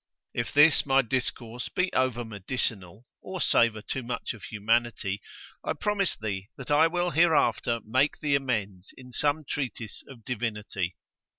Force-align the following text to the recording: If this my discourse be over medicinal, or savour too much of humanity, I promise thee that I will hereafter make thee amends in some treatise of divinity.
If 0.33 0.51
this 0.51 0.83
my 0.83 1.03
discourse 1.03 1.69
be 1.69 1.93
over 1.93 2.25
medicinal, 2.25 3.05
or 3.21 3.39
savour 3.39 3.83
too 3.83 4.01
much 4.01 4.33
of 4.33 4.41
humanity, 4.45 5.21
I 5.63 5.73
promise 5.73 6.15
thee 6.17 6.49
that 6.57 6.71
I 6.71 6.87
will 6.87 7.11
hereafter 7.11 7.81
make 7.85 8.19
thee 8.19 8.33
amends 8.35 8.95
in 8.97 9.11
some 9.11 9.45
treatise 9.47 10.03
of 10.07 10.25
divinity. 10.25 10.97